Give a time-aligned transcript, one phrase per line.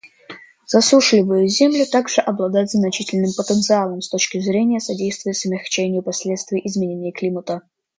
[0.65, 7.61] Засушливые земли также обладают значительным потенциалом с точки зрения содействия смягчению последствий изменения климата.